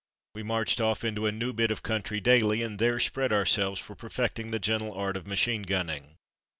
[0.33, 3.93] We marched off into a new bit of country daily, and there spread ourselves for
[3.93, 6.15] per fecting the gentle art of machine gunning.